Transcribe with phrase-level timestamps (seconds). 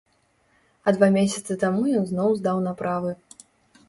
[0.85, 3.13] А два месяцы таму ён зноў здаў на правы.